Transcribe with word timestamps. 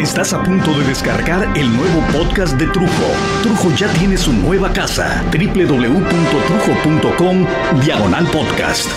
Estás 0.00 0.32
a 0.32 0.42
punto 0.42 0.72
de 0.78 0.84
descargar 0.84 1.54
el 1.58 1.76
nuevo 1.76 2.00
podcast 2.10 2.58
de 2.58 2.66
Trujo. 2.68 2.88
Trujo 3.42 3.70
ya 3.76 3.92
tiene 3.92 4.16
su 4.16 4.32
nueva 4.32 4.72
casa, 4.72 5.22
www.trujo.com, 5.30 7.46
diagonal 7.84 8.26
podcast. 8.28 8.90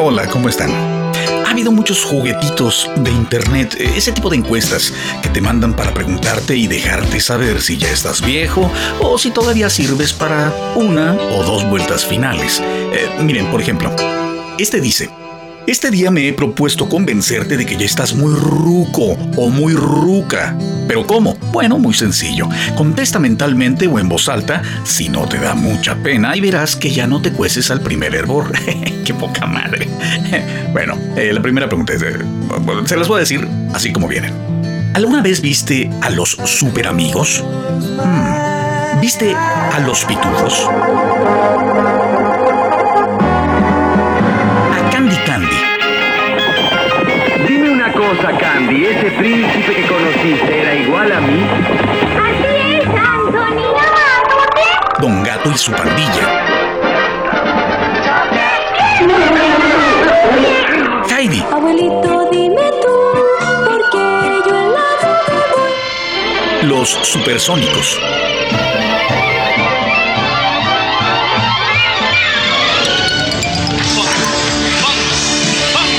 Hola, 0.00 0.26
¿cómo 0.28 0.48
están? 0.48 0.97
Ha 1.58 1.60
habido 1.60 1.72
muchos 1.72 2.04
juguetitos 2.04 2.88
de 2.98 3.10
internet, 3.10 3.74
ese 3.80 4.12
tipo 4.12 4.30
de 4.30 4.36
encuestas 4.36 4.94
que 5.20 5.28
te 5.28 5.40
mandan 5.40 5.74
para 5.74 5.92
preguntarte 5.92 6.54
y 6.54 6.68
dejarte 6.68 7.18
saber 7.18 7.60
si 7.60 7.76
ya 7.76 7.90
estás 7.90 8.24
viejo 8.24 8.70
o 9.00 9.18
si 9.18 9.32
todavía 9.32 9.68
sirves 9.68 10.12
para 10.12 10.54
una 10.76 11.14
o 11.14 11.42
dos 11.42 11.68
vueltas 11.68 12.06
finales. 12.06 12.62
Eh, 12.62 13.10
miren, 13.24 13.50
por 13.50 13.60
ejemplo, 13.60 13.90
este 14.56 14.80
dice, 14.80 15.10
este 15.70 15.90
día 15.90 16.10
me 16.10 16.26
he 16.26 16.32
propuesto 16.32 16.88
convencerte 16.88 17.58
de 17.58 17.66
que 17.66 17.76
ya 17.76 17.84
estás 17.84 18.14
muy 18.14 18.34
ruco 18.34 19.18
o 19.36 19.50
muy 19.50 19.74
ruca. 19.74 20.56
¿Pero 20.86 21.06
cómo? 21.06 21.34
Bueno, 21.52 21.78
muy 21.78 21.92
sencillo. 21.92 22.48
Contesta 22.74 23.18
mentalmente 23.18 23.86
o 23.86 23.98
en 23.98 24.08
voz 24.08 24.30
alta 24.30 24.62
si 24.84 25.10
no 25.10 25.28
te 25.28 25.38
da 25.38 25.54
mucha 25.54 25.94
pena 25.96 26.34
y 26.34 26.40
verás 26.40 26.74
que 26.74 26.90
ya 26.90 27.06
no 27.06 27.20
te 27.20 27.32
cueces 27.32 27.70
al 27.70 27.82
primer 27.82 28.14
hervor. 28.14 28.50
¡Qué 29.04 29.12
poca 29.12 29.46
madre! 29.46 29.88
bueno, 30.72 30.96
eh, 31.16 31.32
la 31.34 31.42
primera 31.42 31.68
pregunta 31.68 31.92
es, 31.92 32.02
eh, 32.02 32.16
se 32.86 32.96
las 32.96 33.06
voy 33.06 33.18
a 33.18 33.20
decir 33.20 33.46
así 33.74 33.92
como 33.92 34.08
vienen. 34.08 34.32
¿Alguna 34.94 35.20
vez 35.20 35.42
viste 35.42 35.90
a 36.00 36.08
los 36.08 36.30
super 36.30 36.86
amigos? 36.86 37.44
Hmm, 37.44 39.00
¿Viste 39.00 39.34
a 39.34 39.80
los 39.86 40.04
pitujos? 40.06 40.66
Cosa, 48.18 48.36
Candy. 48.38 48.86
¿Ese 48.86 49.10
príncipe 49.12 49.74
que 49.74 49.86
conociste 49.86 50.60
era 50.60 50.74
igual 50.74 51.12
a 51.12 51.20
mí? 51.20 51.46
Así 52.16 52.76
es, 52.76 52.86
Anthony. 52.86 53.74
Don 55.00 55.22
Gato 55.22 55.50
y 55.50 55.58
su 55.58 55.72
pandilla. 55.72 56.44
Heidi. 61.10 61.44
Abuelito, 61.52 62.28
dime 62.30 62.70
tú, 62.80 62.94
¿por 63.64 63.90
qué 63.90 64.48
yo 64.48 64.54
lado 64.54 65.10
me 65.28 66.62
voy? 66.62 66.68
Los 66.68 66.88
supersónicos. 66.88 67.98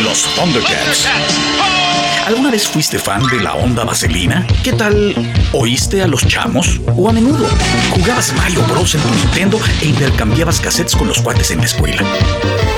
Los 0.01 0.23
Thundercats. 0.35 1.48
¿Alguna 2.30 2.52
vez 2.52 2.67
fuiste 2.67 2.99
fan 2.99 3.25
de 3.25 3.39
la 3.41 3.55
onda 3.55 3.83
vaselina? 3.83 4.45
¿Qué 4.63 4.72
tal 4.72 5.16
oíste 5.52 6.03
a 6.03 6.08
los 6.08 6.27
chamos? 6.27 6.80
¿O 6.95 7.09
a 7.09 7.11
menudo 7.11 7.47
jugabas 7.89 8.31
Mario 8.33 8.61
Bros 8.67 8.94
en 8.94 9.02
tu 9.02 9.09
Nintendo 9.09 9.59
e 9.81 9.88
intercambiabas 9.88 10.59
cassettes 10.59 10.95
con 10.95 11.08
los 11.08 11.23
cuates 11.23 11.49
en 11.49 11.58
la 11.58 11.66
escuela? 11.66 12.03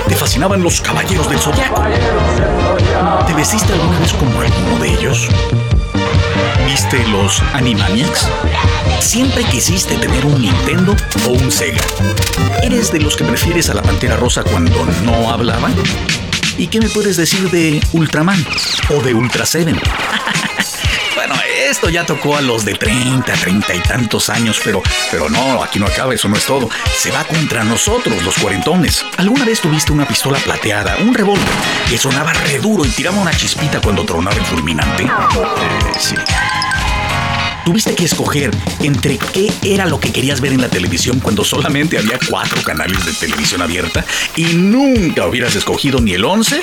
¿Te 0.08 0.16
fascinaban 0.16 0.64
los 0.64 0.80
caballeros 0.80 1.28
del 1.28 1.38
zodiaco? 1.38 1.84
¿Te 3.28 3.34
vestiste 3.34 3.74
alguna 3.74 4.00
vez 4.00 4.14
como 4.14 4.40
alguno 4.40 4.80
de 4.80 4.94
ellos? 4.94 5.28
¿Viste 6.66 7.06
los 7.10 7.42
Animaniacs? 7.54 8.30
Siempre 9.02 9.44
quisiste 9.44 9.98
tener 9.98 10.26
un 10.26 10.42
Nintendo 10.42 10.96
o 11.28 11.32
un 11.32 11.52
Sega. 11.52 11.82
¿Eres 12.64 12.90
de 12.94 13.02
los 13.02 13.18
que 13.18 13.26
prefieres 13.26 13.70
a 13.70 13.74
la 13.74 13.82
Pantera 13.82 14.16
Rosa 14.16 14.46
cuando 14.46 14.86
no 15.04 15.30
hablaban? 15.30 15.74
¿Y 16.62 16.68
qué 16.68 16.80
me 16.80 16.90
puedes 16.90 17.18
decir 17.18 17.50
de 17.50 17.82
Ultraman 17.92 18.46
o 18.90 19.02
de 19.02 19.16
Ultra 19.16 19.48
Seven? 19.48 19.82
bueno, 21.16 21.34
esto 21.68 21.90
ya 21.90 22.06
tocó 22.06 22.38
a 22.38 22.42
los 22.42 22.64
de 22.64 22.76
30, 22.76 23.34
30 23.34 23.74
y 23.74 23.80
tantos 23.80 24.30
años, 24.30 24.62
pero, 24.64 24.84
pero 25.10 25.28
no, 25.28 25.64
aquí 25.64 25.80
no 25.80 25.88
acaba, 25.88 26.14
eso 26.14 26.30
no 26.30 26.36
es 26.36 26.46
todo. 26.46 26.70
Se 26.96 27.10
va 27.10 27.24
contra 27.24 27.64
nosotros, 27.64 28.22
los 28.22 28.38
cuarentones. 28.38 29.04
¿Alguna 29.18 29.44
vez 29.44 29.60
tuviste 29.60 29.92
una 29.92 30.08
pistola 30.08 30.38
plateada, 30.38 30.98
un 30.98 31.16
revólver, 31.16 31.50
que 31.90 31.98
sonaba 31.98 32.32
re 32.32 32.60
duro 32.60 32.86
y 32.86 32.90
tiraba 32.90 33.18
una 33.18 33.32
chispita 33.32 33.82
cuando 33.82 34.06
tronaba 34.06 34.38
el 34.38 34.46
fulminante? 34.46 35.06
Eh, 35.06 35.10
tuviste 37.66 37.96
que 37.96 38.06
escoger 38.06 38.52
entre 38.82 39.18
qué 39.18 39.52
era 39.64 39.86
lo 39.86 40.00
que 40.00 40.12
querías 40.12 40.42
ver 40.42 40.54
en 40.54 40.62
la 40.62 40.70
televisión 40.70 41.20
cuando 41.20 41.44
solamente 41.44 41.98
había 41.98 42.20
cuatro 42.30 42.62
canales 42.64 43.06
de 43.06 43.14
televisión 43.14 43.62
abierta 43.62 44.06
y 44.36 44.46
nunca 44.54 45.28
hubieras 45.28 45.56
escogido 45.56 46.00
ni 46.02 46.14
el 46.14 46.26
11 46.26 46.62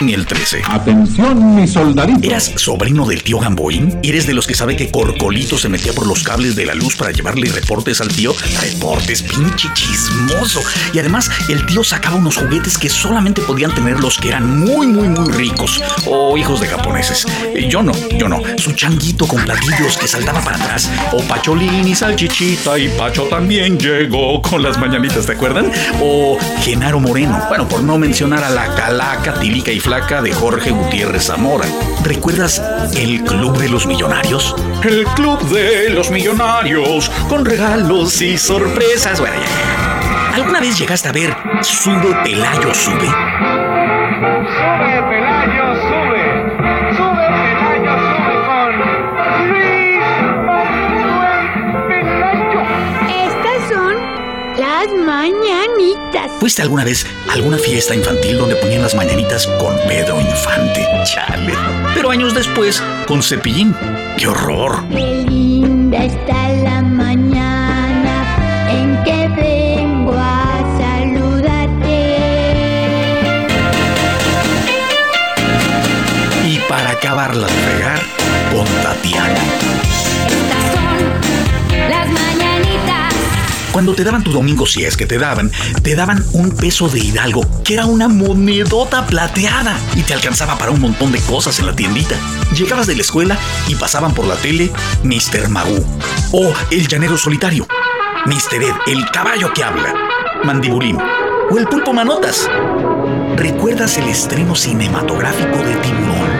ni 0.00 0.14
el 0.14 0.26
13. 0.26 0.62
Atención, 0.66 1.54
mi 1.54 1.68
soldadito. 1.68 2.20
¿Eras 2.22 2.52
sobrino 2.56 3.06
del 3.06 3.22
tío 3.22 3.38
Gamboín? 3.38 3.98
¿Eres 4.02 4.26
de 4.26 4.34
los 4.34 4.46
que 4.46 4.54
sabe 4.54 4.76
que 4.76 4.90
Corcolito 4.90 5.58
se 5.58 5.68
metía 5.68 5.92
por 5.92 6.06
los 6.06 6.22
cables 6.22 6.56
de 6.56 6.66
la 6.66 6.74
luz 6.74 6.96
para 6.96 7.12
llevarle 7.12 7.50
reportes 7.50 8.00
al 8.00 8.08
tío? 8.08 8.34
Reportes, 8.60 9.22
pinche 9.22 9.68
chismoso. 9.74 10.62
Y 10.94 10.98
además, 10.98 11.30
el 11.48 11.66
tío 11.66 11.84
sacaba 11.84 12.16
unos 12.16 12.36
juguetes 12.36 12.78
que 12.78 12.88
solamente 12.88 13.42
podían 13.42 13.74
tener 13.74 14.00
los 14.00 14.16
que 14.18 14.28
eran 14.28 14.60
muy, 14.60 14.86
muy, 14.86 15.08
muy 15.08 15.30
ricos 15.32 15.82
o 16.06 16.36
hijos 16.36 16.60
de 16.60 16.68
japoneses. 16.68 17.26
Yo 17.68 17.82
no, 17.82 17.92
yo 18.18 18.28
no. 18.28 18.40
Su 18.56 18.72
changuito 18.72 19.26
con 19.26 19.44
platillos 19.44 19.98
que 19.98 20.08
para 20.42 20.56
atrás. 20.56 20.90
O 21.12 21.22
Pacholín 21.22 21.86
y 21.86 21.94
Salchichita 21.94 22.78
y 22.78 22.88
Pacho 22.88 23.24
también 23.24 23.78
llegó 23.78 24.40
con 24.42 24.62
las 24.62 24.78
mañanitas, 24.78 25.26
¿te 25.26 25.32
acuerdan? 25.32 25.70
O 26.00 26.38
Genaro 26.62 27.00
Moreno. 27.00 27.42
Bueno, 27.48 27.68
por 27.68 27.82
no 27.82 27.98
mencionar 27.98 28.44
a 28.44 28.50
la 28.50 28.74
Calaca, 28.74 29.34
Tilica 29.34 29.72
y 29.72 29.80
Flaca 29.80 30.22
de 30.22 30.32
Jorge 30.32 30.70
Gutiérrez 30.70 31.24
Zamora. 31.26 31.66
¿Recuerdas 32.04 32.62
el 32.96 33.22
Club 33.24 33.58
de 33.58 33.68
los 33.68 33.86
Millonarios? 33.86 34.54
El 34.82 35.04
Club 35.16 35.40
de 35.50 35.90
los 35.90 36.10
Millonarios, 36.10 37.10
con 37.28 37.44
regalos 37.44 38.20
y 38.22 38.38
sorpresas. 38.38 39.20
Bueno, 39.20 39.36
¿Alguna 40.32 40.60
vez 40.60 40.78
llegaste 40.78 41.08
a 41.08 41.12
ver 41.12 41.36
Sube 41.60 42.14
Pelayo 42.22 42.72
Sube? 42.72 43.06
Sube 43.06 45.02
Pelayo 45.08 45.39
las 54.80 54.96
mañanitas. 54.96 56.30
¿Fuiste 56.38 56.62
alguna 56.62 56.84
vez 56.84 57.06
a 57.28 57.34
alguna 57.34 57.58
fiesta 57.58 57.94
infantil 57.94 58.38
donde 58.38 58.56
ponían 58.56 58.82
las 58.82 58.94
mañanitas 58.94 59.46
con 59.58 59.76
Pedro 59.86 60.20
Infante? 60.20 60.86
Chale. 61.04 61.54
Pero 61.94 62.10
años 62.10 62.34
después, 62.34 62.82
con 63.06 63.22
Cepillín. 63.22 63.74
¡Qué 64.16 64.26
horror! 64.26 64.82
Qué 64.88 65.24
linda 65.28 66.04
está 66.04 66.48
la 66.64 66.82
mañana 66.82 68.68
en 68.70 69.02
que 69.04 69.28
vengo 69.40 70.14
a 70.14 70.58
saludarte. 70.78 72.16
Y 76.46 76.58
para 76.68 76.90
acabarla 76.90 77.46
de 77.46 77.52
fregar, 77.52 78.00
con 78.50 78.66
Tatiana. 78.82 79.40
Cuando 83.80 83.94
te 83.94 84.04
daban 84.04 84.22
tu 84.22 84.30
domingo, 84.30 84.66
si 84.66 84.84
es 84.84 84.94
que 84.94 85.06
te 85.06 85.16
daban, 85.16 85.50
te 85.82 85.94
daban 85.94 86.22
un 86.34 86.50
peso 86.54 86.90
de 86.90 86.98
Hidalgo, 86.98 87.40
que 87.64 87.72
era 87.72 87.86
una 87.86 88.08
monedota 88.08 89.06
plateada, 89.06 89.74
y 89.96 90.02
te 90.02 90.12
alcanzaba 90.12 90.58
para 90.58 90.70
un 90.70 90.82
montón 90.82 91.12
de 91.12 91.20
cosas 91.20 91.58
en 91.60 91.64
la 91.64 91.74
tiendita. 91.74 92.14
Llegabas 92.54 92.86
de 92.86 92.94
la 92.94 93.00
escuela 93.00 93.38
y 93.68 93.76
pasaban 93.76 94.12
por 94.12 94.26
la 94.26 94.34
tele 94.36 94.70
Mr. 95.02 95.48
Magoo, 95.48 95.82
o 96.30 96.52
El 96.70 96.88
Llanero 96.88 97.16
Solitario, 97.16 97.66
Mr. 98.26 98.62
Ed, 98.62 98.74
el 98.86 99.10
caballo 99.12 99.50
que 99.54 99.64
habla, 99.64 99.94
Mandibulín, 100.44 100.98
o 101.50 101.56
el 101.56 101.66
Pulpo 101.66 101.94
Manotas. 101.94 102.50
¿Recuerdas 103.36 103.96
el 103.96 104.10
estreno 104.10 104.56
cinematográfico 104.56 105.56
de 105.56 105.74
Tiburón? 105.76 106.39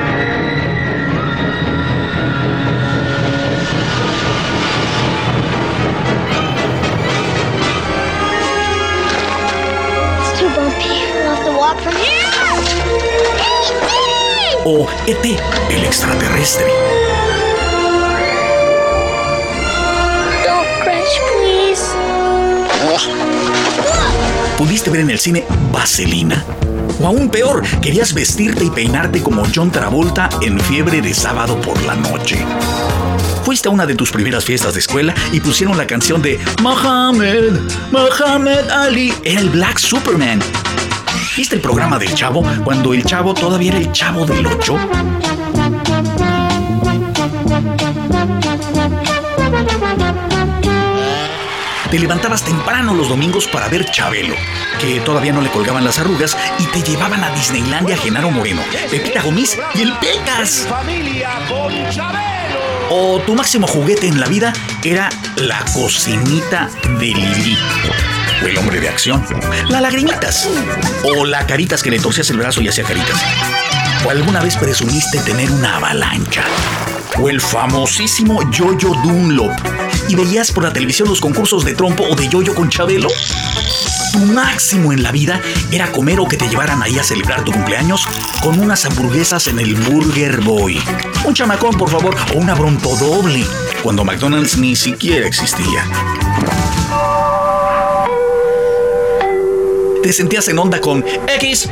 From 11.78 11.94
here. 11.94 12.20
o 14.64 14.86
ET, 15.06 15.24
el 15.24 15.84
extraterrestre. 15.84 16.66
Don't 20.44 20.68
crash, 20.82 21.18
please. 21.38 21.82
¿Pudiste 24.58 24.90
ver 24.90 25.00
en 25.00 25.10
el 25.10 25.18
cine 25.18 25.44
Vaselina? 25.72 26.44
O 27.00 27.06
aún 27.06 27.30
peor, 27.30 27.62
querías 27.80 28.12
vestirte 28.12 28.64
y 28.64 28.70
peinarte 28.70 29.22
como 29.22 29.44
John 29.54 29.70
Travolta 29.70 30.28
en 30.42 30.60
fiebre 30.60 31.00
de 31.00 31.14
sábado 31.14 31.58
por 31.60 31.80
la 31.82 31.94
noche. 31.94 32.44
Fuiste 33.44 33.68
a 33.68 33.72
una 33.72 33.86
de 33.86 33.94
tus 33.94 34.10
primeras 34.10 34.44
fiestas 34.44 34.74
de 34.74 34.80
escuela 34.80 35.14
y 35.32 35.40
pusieron 35.40 35.78
la 35.78 35.86
canción 35.86 36.20
de 36.20 36.38
Mohammed, 36.60 37.58
Mohammed 37.90 38.68
Ali. 38.68 39.14
Era 39.24 39.40
el 39.40 39.48
Black 39.48 39.78
Superman. 39.78 40.40
¿Viste 41.40 41.54
el 41.54 41.62
programa 41.62 41.98
del 41.98 42.14
Chavo 42.14 42.44
cuando 42.62 42.92
el 42.92 43.02
Chavo 43.02 43.32
todavía 43.32 43.70
era 43.70 43.78
el 43.78 43.90
Chavo 43.92 44.26
del 44.26 44.46
8? 44.46 44.78
Te 51.90 51.98
levantabas 51.98 52.44
temprano 52.44 52.92
los 52.92 53.08
domingos 53.08 53.46
para 53.46 53.68
ver 53.68 53.90
Chabelo, 53.90 54.34
que 54.82 55.00
todavía 55.00 55.32
no 55.32 55.40
le 55.40 55.48
colgaban 55.48 55.82
las 55.82 55.98
arrugas, 55.98 56.36
y 56.58 56.64
te 56.64 56.82
llevaban 56.82 57.24
a 57.24 57.30
Disneylandia 57.30 57.94
a 57.94 57.98
Genaro 57.98 58.30
Moreno, 58.30 58.60
Pepita 58.90 59.22
Gomis 59.22 59.58
y 59.74 59.80
el 59.80 59.94
Pecas. 59.94 60.68
O 62.90 63.18
tu 63.20 63.34
máximo 63.34 63.66
juguete 63.66 64.08
en 64.08 64.20
la 64.20 64.26
vida 64.26 64.52
era 64.84 65.08
la 65.36 65.64
cocinita 65.72 66.68
de 66.98 67.06
Lili. 67.06 67.56
El 68.46 68.56
hombre 68.56 68.80
de 68.80 68.88
acción. 68.88 69.22
La 69.68 69.80
lagrimitas. 69.80 70.48
O 71.04 71.24
la 71.24 71.46
caritas 71.46 71.82
que 71.82 71.90
le 71.90 71.98
torcías 71.98 72.30
el 72.30 72.38
brazo 72.38 72.62
y 72.62 72.68
hacía 72.68 72.84
caritas. 72.84 73.20
¿O 74.04 74.10
alguna 74.10 74.40
vez 74.40 74.56
presumiste 74.56 75.20
tener 75.20 75.50
una 75.50 75.76
avalancha? 75.76 76.44
¿O 77.18 77.28
el 77.28 77.40
famosísimo 77.40 78.50
Yoyo 78.50 78.94
Dunlop? 79.04 79.52
¿Y 80.08 80.14
veías 80.14 80.50
por 80.52 80.64
la 80.64 80.72
televisión 80.72 81.08
los 81.08 81.20
concursos 81.20 81.64
de 81.64 81.74
trompo 81.74 82.04
o 82.04 82.16
de 82.16 82.28
yoyo 82.28 82.54
con 82.54 82.70
Chabelo? 82.70 83.08
Tu 84.12 84.18
máximo 84.18 84.92
en 84.92 85.02
la 85.02 85.12
vida 85.12 85.40
era 85.70 85.92
comer 85.92 86.18
o 86.18 86.26
que 86.26 86.36
te 86.36 86.48
llevaran 86.48 86.82
ahí 86.82 86.98
a 86.98 87.04
celebrar 87.04 87.44
tu 87.44 87.52
cumpleaños 87.52 88.06
con 88.42 88.58
unas 88.58 88.84
hamburguesas 88.86 89.46
en 89.46 89.60
el 89.60 89.76
Burger 89.76 90.40
Boy. 90.40 90.80
Un 91.24 91.34
chamacón, 91.34 91.76
por 91.76 91.90
favor, 91.90 92.16
o 92.34 92.38
una 92.38 92.54
bronto 92.54 92.96
doble, 92.96 93.46
cuando 93.82 94.04
McDonald's 94.04 94.56
ni 94.56 94.74
siquiera 94.74 95.26
existía. 95.26 95.84
Te 100.02 100.12
sentías 100.12 100.48
en 100.48 100.58
onda 100.58 100.80
con 100.80 101.04
X, 101.28 101.68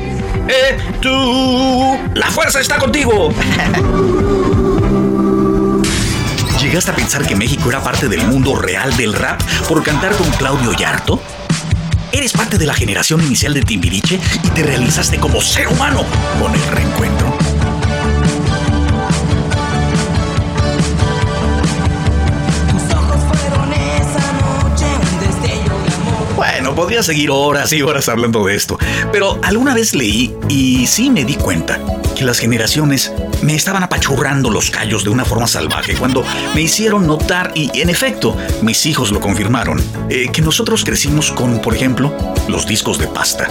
E, 0.48 0.76
tú. 1.00 1.98
La 2.14 2.30
fuerza 2.30 2.60
está 2.60 2.78
contigo. 2.78 3.32
¿Llegaste 6.60 6.90
a 6.90 6.94
pensar 6.94 7.26
que 7.26 7.34
México 7.34 7.70
era 7.70 7.82
parte 7.82 8.08
del 8.08 8.26
mundo 8.26 8.54
real 8.54 8.94
del 8.96 9.14
rap 9.14 9.40
por 9.66 9.82
cantar 9.82 10.14
con 10.16 10.28
Claudio 10.32 10.75
Yarto? 10.75 11.22
¿Eres 12.12 12.32
parte 12.32 12.58
de 12.58 12.66
la 12.66 12.75
generación 12.75 13.22
inicial 13.22 13.54
de 13.54 13.62
Timbiriche 13.62 14.20
y 14.42 14.48
te 14.48 14.62
realizaste 14.62 15.19
como 15.19 15.40
ser 15.40 15.69
humano 15.69 16.04
con 16.38 16.54
el 16.54 16.62
reencuentro? 16.66 17.47
Podría 26.78 27.02
seguir 27.02 27.32
horas 27.32 27.72
y 27.72 27.82
horas 27.82 28.08
hablando 28.08 28.46
de 28.46 28.54
esto, 28.54 28.78
pero 29.10 29.40
alguna 29.42 29.75
vez 29.75 29.96
leí 29.96 30.32
y 30.48 30.86
sí 30.86 31.10
me 31.10 31.25
di 31.25 31.34
cuenta 31.34 31.80
que 32.16 32.25
las 32.25 32.38
generaciones 32.38 33.12
me 33.42 33.56
estaban 33.56 33.82
apachurrando 33.82 34.48
los 34.48 34.70
callos 34.70 35.02
de 35.02 35.10
una 35.10 35.25
forma 35.25 35.48
salvaje 35.48 35.96
cuando 35.96 36.22
me 36.54 36.60
hicieron 36.60 37.04
notar, 37.04 37.50
y 37.56 37.80
en 37.80 37.90
efecto, 37.90 38.36
mis 38.62 38.86
hijos 38.86 39.10
lo 39.10 39.19
confirmaron, 39.19 39.82
eh, 40.08 40.28
que 40.32 40.40
nosotros 40.40 40.84
crecimos 40.84 41.32
con, 41.32 41.60
por 41.60 41.75
ejemplo, 41.75 42.16
los 42.46 42.64
discos 42.64 42.96
de 43.00 43.08
pasta. 43.08 43.48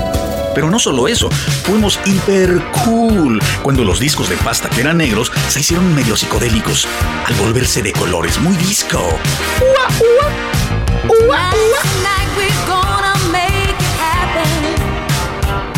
Pero 0.55 0.71
no 0.71 0.79
solo 0.79 1.09
eso, 1.09 1.29
fuimos 1.65 1.99
hiper 2.05 2.61
cool 2.85 3.41
cuando 3.61 3.83
los 3.83 3.99
discos 3.99 4.29
de 4.29 4.37
pasta 4.37 4.69
que 4.69 4.79
eran 4.79 4.99
negros 4.99 5.33
se 5.49 5.59
hicieron 5.59 5.93
medio 5.93 6.15
psicodélicos 6.15 6.87
al 7.25 7.35
volverse 7.35 7.83
de 7.83 7.91
colores 7.91 8.39
muy 8.39 8.55
disco. 8.55 9.01
Tonight 9.59 9.86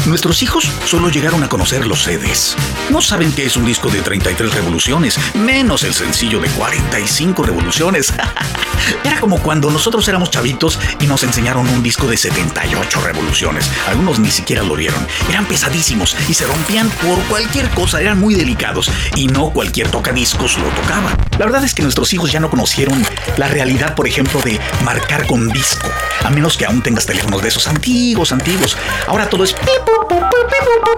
Nuestros 0.10 0.42
hijos 0.42 0.68
solo 0.86 1.10
llegaron 1.10 1.44
a 1.44 1.50
conocer 1.50 1.86
los 1.86 2.02
CDs. 2.04 2.56
No 2.90 3.00
saben 3.00 3.32
qué 3.32 3.46
es 3.46 3.56
un 3.56 3.66
disco 3.66 3.90
de 3.90 4.02
33 4.02 4.56
revoluciones, 4.56 5.20
menos 5.36 5.84
el 5.84 5.94
sencillo 5.94 6.40
de 6.40 6.50
45 6.50 7.44
revoluciones. 7.44 8.12
Era 9.04 9.20
como 9.20 9.38
cuando 9.38 9.70
nosotros 9.70 10.08
éramos 10.08 10.32
chavitos 10.32 10.80
y 11.00 11.06
nos 11.06 11.24
enseñaron 11.24 11.68
un 11.70 11.84
disco 11.84 12.08
de 12.08 12.18
78 12.18 13.02
revoluciones. 13.02 13.70
Algunos 13.88 14.20
ni 14.20 14.32
siquiera 14.32 14.64
lo 14.64 14.76
vieron. 14.76 15.06
Eran 15.30 15.46
pesadísimos 15.46 16.16
y 16.28 16.34
se 16.34 16.48
rompían 16.48 16.90
por 16.90 17.20
cualquier 17.26 17.70
cosa, 17.72 18.02
eran 18.02 18.20
muy 18.20 18.34
delicados 18.34 18.90
y 19.16 19.28
no 19.28 19.52
cualquier 19.52 19.90
tocadiscos 19.90 20.58
lo 20.58 20.70
tocaba. 20.70 21.16
La 21.38 21.46
verdad 21.46 21.64
es 21.64 21.76
que 21.76 21.84
nuestros 21.84 22.12
hijos 22.14 22.32
ya 22.32 22.40
no 22.40 22.50
conocieron 22.50 23.06
la 23.38 23.48
realidad, 23.48 23.96
por 23.96 24.08
ejemplo, 24.08 24.42
de 24.42 24.60
marcar 24.84 25.28
con 25.28 25.50
disco, 25.50 25.88
a 26.24 26.30
menos 26.32 26.58
que 26.58 26.66
aún 26.66 26.82
tengas 26.82 27.06
teléfonos 27.06 27.42
de 27.42 27.50
esos 27.50 27.68
antiguos, 27.68 28.32
antiguos. 28.32 28.76
Ahora 29.08 29.30
todo 29.30 29.44
es 29.44 29.56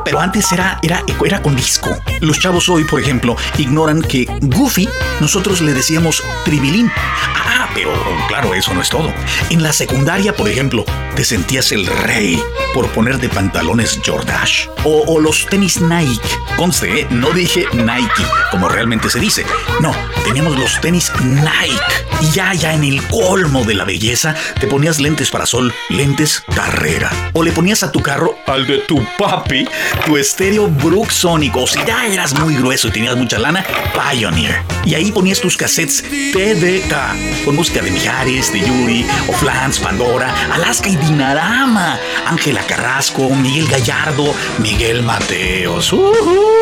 pero 0.03 0.19
antes 0.19 0.51
era, 0.51 0.79
era, 0.81 1.03
era 1.25 1.41
con 1.41 1.56
disco. 1.56 1.89
Los 2.19 2.39
chavos 2.39 2.69
hoy, 2.69 2.83
por 2.83 3.00
ejemplo, 3.00 3.35
ignoran 3.57 4.01
que 4.01 4.25
Goofy 4.41 4.89
nosotros 5.19 5.62
le 5.62 5.73
decíamos 5.73 6.23
tribilín. 6.44 6.91
Ah, 6.97 7.69
pero 7.73 7.91
claro, 8.27 8.53
eso 8.53 8.73
no 8.73 8.81
es 8.81 8.89
todo. 8.89 9.13
En 9.50 9.63
la 9.63 9.73
secundaria, 9.73 10.35
por 10.35 10.50
ejemplo, 10.50 10.85
te 11.15 11.23
sentías 11.23 11.71
el 11.71 11.85
rey 11.85 12.41
por 12.73 12.88
ponerte 12.89 13.29
pantalones 13.29 14.00
Jordache 14.06 14.69
o, 14.83 15.03
o 15.07 15.19
los 15.19 15.45
tenis 15.45 15.79
Nike. 15.81 16.21
Conste, 16.57 17.01
¿eh? 17.01 17.07
no 17.09 17.31
dije 17.31 17.65
Nike, 17.73 18.23
como 18.50 18.69
realmente 18.69 19.09
se 19.09 19.19
dice. 19.19 19.45
No, 19.79 19.95
teníamos 20.25 20.57
los 20.57 20.79
tenis 20.81 21.12
Nike. 21.21 21.81
Y 22.21 22.31
ya, 22.31 22.53
ya 22.53 22.73
en 22.73 22.83
el 22.83 23.01
colmo 23.07 23.63
de 23.63 23.73
la 23.73 23.83
belleza, 23.83 24.35
te 24.59 24.68
ponías 24.68 25.00
lentes 25.00 25.31
para 25.31 25.45
sol, 25.45 25.73
lentes 25.89 26.44
carrera. 26.56 27.12
O 27.33 27.44
le 27.44 27.51
ponías 27.51 27.81
a 27.83 27.91
tu 27.91 28.01
carro, 28.01 28.35
al 28.45 28.68
de 28.68 28.79
tu 28.79 29.03
papi, 29.18 29.68
tu 30.06 30.18
estéreo 30.18 30.68
Brook 30.68 31.12
Sonic. 31.12 31.56
O 31.56 31.68
si 31.68 31.80
ya 31.86 32.06
eras 32.06 32.38
muy 32.40 32.56
grueso 32.56 32.88
y 32.88 32.92
tenías 32.92 33.16
mucha 33.16 33.40
lana, 33.40 33.66
Pioneer. 33.94 34.63
Y 34.86 34.96
ahí 34.96 35.12
ponías 35.12 35.40
tus 35.40 35.58
cassettes 35.58 36.04
TDK, 36.04 37.46
con 37.46 37.56
música 37.56 37.81
de 37.81 37.92
Mijares, 37.92 38.52
de 38.52 38.60
Yuri, 38.60 39.06
o 39.28 39.34
Flans, 39.34 39.80
Pandora, 39.80 40.34
Alaska 40.54 40.90
y 40.90 40.96
Dinarama, 40.96 42.00
Ángela 42.25 42.62
Carrasco, 42.63 43.30
Miguel 43.30 43.68
Gallardo, 43.68 44.34
Miguel 44.60 45.04
Mateos. 45.04 45.94
¡Uhú! 45.94 46.62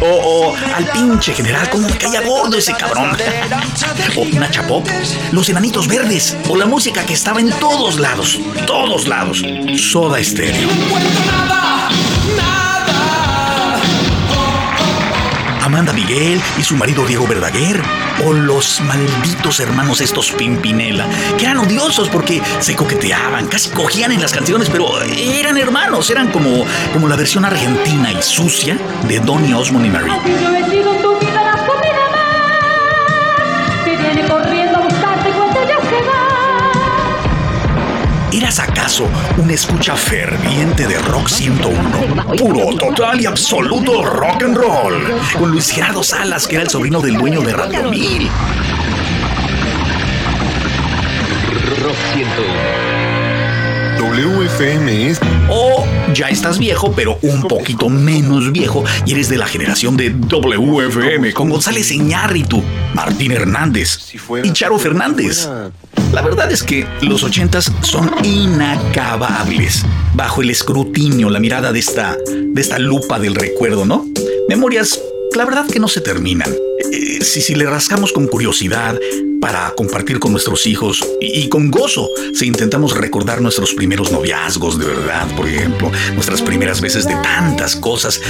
O, 0.00 0.54
al 0.74 0.84
pinche 0.92 1.34
general, 1.34 1.68
como 1.70 1.88
me 1.88 1.96
caía 1.96 2.22
gordo 2.22 2.56
ese 2.56 2.74
cabrón. 2.74 3.16
o 4.16 4.24
Nacha 4.38 4.66
Pop, 4.66 4.86
los 5.32 5.48
enanitos 5.48 5.86
verdes, 5.86 6.36
o 6.48 6.56
la 6.56 6.66
música 6.66 7.04
que 7.04 7.14
estaba 7.14 7.40
en 7.40 7.50
todos 7.50 7.98
lados, 7.98 8.38
todos 8.66 9.06
lados. 9.06 9.42
Soda 9.76 10.22
Stereo. 10.22 10.68
Miguel 16.06 16.40
y 16.58 16.62
su 16.62 16.76
marido 16.76 17.06
Diego 17.06 17.26
Verdaguer, 17.26 17.80
o 18.26 18.32
los 18.32 18.80
malditos 18.82 19.60
hermanos 19.60 20.00
estos 20.00 20.32
Pimpinela, 20.32 21.08
que 21.38 21.44
eran 21.44 21.58
odiosos 21.58 22.08
porque 22.10 22.42
se 22.58 22.76
coqueteaban, 22.76 23.46
casi 23.46 23.70
cogían 23.70 24.12
en 24.12 24.20
las 24.20 24.32
canciones, 24.32 24.68
pero 24.68 25.00
eran 25.02 25.56
hermanos, 25.56 26.10
eran 26.10 26.30
como, 26.30 26.64
como 26.92 27.08
la 27.08 27.16
versión 27.16 27.44
argentina 27.44 28.12
y 28.12 28.22
sucia 28.22 28.76
de 29.08 29.20
Donny 29.20 29.54
Osmond 29.54 29.86
y 29.86 29.90
Mary. 29.90 30.93
¿Eras 38.54 38.68
acaso 38.68 39.08
un 39.36 39.50
escucha 39.50 39.96
ferviente 39.96 40.86
de 40.86 40.96
Rock 40.98 41.26
101? 41.26 42.36
Puro, 42.36 42.76
total 42.76 43.20
y 43.20 43.26
absoluto 43.26 44.04
rock 44.04 44.44
and 44.44 44.56
roll. 44.56 44.94
Con 45.36 45.50
Luis 45.50 45.70
Gerardo 45.70 46.04
Salas, 46.04 46.46
que 46.46 46.54
era 46.54 46.62
el 46.62 46.70
sobrino 46.70 47.00
del 47.00 47.16
dueño 47.16 47.40
de 47.40 47.52
Radio 47.52 47.90
1000. 47.90 48.30
Rock 51.82 51.96
101. 52.12 54.12
WFM 54.12 55.10
es 55.10 55.18
O 55.48 55.86
ya 56.14 56.28
estás 56.28 56.58
viejo, 56.58 56.92
pero 56.92 57.18
un 57.22 57.42
poquito 57.42 57.88
menos 57.88 58.50
viejo, 58.52 58.84
y 59.04 59.12
eres 59.12 59.28
de 59.28 59.36
la 59.36 59.46
generación 59.46 59.96
de 59.96 60.10
WFM, 60.10 61.32
con 61.32 61.50
González 61.50 61.90
Iñárritu, 61.90 62.62
Martín 62.94 63.32
Hernández 63.32 63.98
y 64.42 64.52
Charo 64.52 64.78
Fernández. 64.78 65.48
La 66.12 66.22
verdad 66.22 66.50
es 66.50 66.62
que 66.62 66.86
los 67.02 67.24
ochentas 67.24 67.70
son 67.82 68.10
inacabables, 68.24 69.84
bajo 70.14 70.42
el 70.42 70.50
escrutinio, 70.50 71.28
la 71.28 71.40
mirada 71.40 71.72
de 71.72 71.80
esta, 71.80 72.16
de 72.26 72.60
esta 72.60 72.78
lupa 72.78 73.18
del 73.18 73.34
recuerdo, 73.34 73.84
¿no? 73.84 74.06
Memorias, 74.48 75.00
la 75.34 75.44
verdad 75.44 75.66
que 75.66 75.80
no 75.80 75.88
se 75.88 76.00
terminan. 76.00 76.50
Eh, 76.92 77.24
si, 77.24 77.40
si 77.40 77.54
le 77.54 77.66
rascamos 77.66 78.12
con 78.12 78.28
curiosidad, 78.28 78.98
para 79.44 79.74
compartir 79.76 80.20
con 80.20 80.32
nuestros 80.32 80.66
hijos 80.66 81.04
y, 81.20 81.40
y 81.40 81.48
con 81.50 81.70
gozo 81.70 82.08
si 82.32 82.46
intentamos 82.46 82.96
recordar 82.96 83.42
nuestros 83.42 83.74
primeros 83.74 84.10
noviazgos 84.10 84.78
de 84.78 84.86
verdad, 84.86 85.28
por 85.36 85.46
ejemplo, 85.46 85.92
nuestras 86.14 86.40
primeras 86.40 86.80
veces 86.80 87.06
de 87.06 87.12
tantas 87.16 87.76
cosas. 87.76 88.22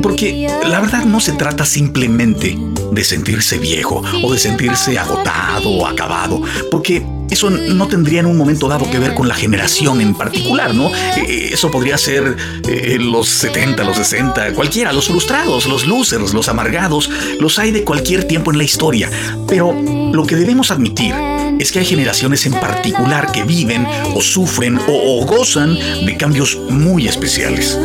Porque 0.00 0.46
la 0.64 0.78
verdad 0.78 1.06
no 1.06 1.18
se 1.18 1.32
trata 1.32 1.66
simplemente 1.66 2.56
de 2.92 3.02
sentirse 3.02 3.58
viejo 3.58 4.00
o 4.22 4.32
de 4.32 4.38
sentirse 4.38 4.96
agotado 4.96 5.70
o 5.70 5.88
acabado, 5.88 6.40
porque 6.70 7.04
eso 7.30 7.50
no 7.50 7.88
tendría 7.88 8.20
en 8.20 8.26
un 8.26 8.36
momento 8.36 8.68
dado 8.68 8.88
que 8.88 8.98
ver 8.98 9.14
con 9.14 9.26
la 9.26 9.34
generación 9.34 10.00
en 10.00 10.14
particular, 10.14 10.74
¿no? 10.74 10.90
Eh, 11.16 11.50
Eso 11.52 11.70
podría 11.70 11.98
ser 11.98 12.36
eh, 12.68 12.98
los 13.00 13.28
70, 13.28 13.82
los 13.82 13.96
60, 13.96 14.52
cualquiera, 14.52 14.92
los 14.92 15.08
frustrados, 15.08 15.66
los 15.66 15.86
losers, 15.86 16.34
los 16.34 16.48
amargados, 16.48 17.10
los 17.40 17.58
hay 17.58 17.72
de 17.72 17.82
cualquier 17.82 18.24
tiempo 18.24 18.52
en 18.52 18.58
la 18.58 18.64
historia. 18.64 19.10
Pero 19.48 19.72
lo 20.12 20.26
que 20.26 20.36
debemos 20.44 20.70
admitir 20.70 21.14
es 21.58 21.72
que 21.72 21.78
hay 21.78 21.86
generaciones 21.86 22.44
en 22.44 22.52
particular 22.52 23.32
que 23.32 23.44
viven 23.44 23.86
o 24.14 24.20
sufren 24.20 24.76
o, 24.76 24.82
o 25.22 25.24
gozan 25.24 25.74
de 25.74 26.16
cambios 26.18 26.58
muy 26.68 27.08
especiales. 27.08 27.78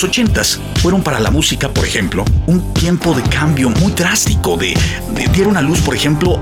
Los 0.00 0.08
80s 0.12 0.58
fueron 0.80 1.02
para 1.02 1.18
la 1.18 1.32
música, 1.32 1.70
por 1.70 1.84
ejemplo, 1.84 2.24
un 2.46 2.72
tiempo 2.72 3.14
de 3.14 3.22
cambio 3.24 3.68
muy 3.68 3.90
drástico, 3.90 4.56
de, 4.56 4.68
de- 5.12 5.26
dieron 5.32 5.56
a 5.56 5.60
luz, 5.60 5.80
por 5.80 5.92
ejemplo, 5.96 6.38